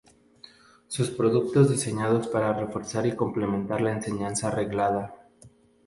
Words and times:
Son 0.87 1.15
productos 1.15 1.69
diseñados 1.69 2.25
para 2.25 2.53
reforzar 2.53 3.05
y 3.05 3.15
complementar 3.15 3.81
la 3.81 3.91
enseñanza 3.91 4.49
reglada. 4.49 5.13